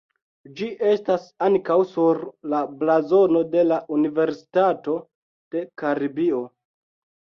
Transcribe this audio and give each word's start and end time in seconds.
Ĝi 0.61 0.69
estas 0.91 1.27
ankaŭ 1.49 1.77
sur 1.91 2.21
la 2.55 2.63
blazono 2.81 3.45
de 3.55 3.69
la 3.71 3.81
Universitato 4.01 5.01
de 5.55 5.67
Karibio. 5.83 6.47